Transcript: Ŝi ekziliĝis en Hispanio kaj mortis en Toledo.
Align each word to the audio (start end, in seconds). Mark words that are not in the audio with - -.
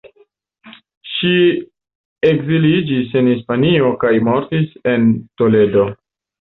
Ŝi 1.09 1.33
ekziliĝis 2.31 3.15
en 3.21 3.31
Hispanio 3.35 3.95
kaj 4.07 4.15
mortis 4.31 4.77
en 4.97 5.09
Toledo. 5.43 5.89